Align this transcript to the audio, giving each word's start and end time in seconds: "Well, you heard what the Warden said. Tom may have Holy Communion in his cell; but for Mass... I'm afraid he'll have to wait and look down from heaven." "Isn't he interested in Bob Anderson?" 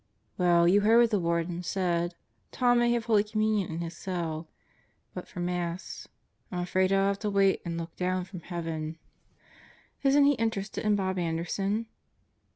"Well, 0.35 0.67
you 0.67 0.81
heard 0.81 0.99
what 0.99 1.09
the 1.11 1.19
Warden 1.19 1.61
said. 1.61 2.15
Tom 2.51 2.79
may 2.79 2.91
have 2.93 3.05
Holy 3.05 3.23
Communion 3.23 3.69
in 3.71 3.79
his 3.81 3.95
cell; 3.95 4.47
but 5.13 5.27
for 5.27 5.41
Mass... 5.41 6.07
I'm 6.51 6.57
afraid 6.63 6.89
he'll 6.89 7.01
have 7.01 7.19
to 7.19 7.29
wait 7.29 7.61
and 7.63 7.77
look 7.77 7.95
down 7.97 8.23
from 8.25 8.39
heaven." 8.39 8.97
"Isn't 10.01 10.23
he 10.25 10.33
interested 10.33 10.83
in 10.85 10.95
Bob 10.95 11.19
Anderson?" 11.19 11.85